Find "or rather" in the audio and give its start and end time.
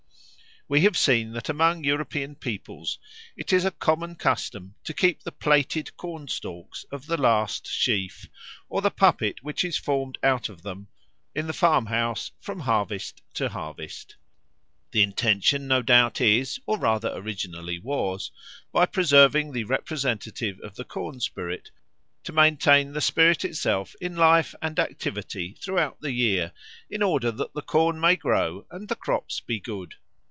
16.65-17.11